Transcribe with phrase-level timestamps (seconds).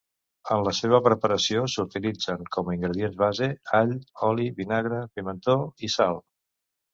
[0.53, 3.51] En la seva preparació s'utilitzen com a ingredients base:
[3.81, 3.93] all,
[4.31, 6.19] oli, vinagre, pimentó i sal.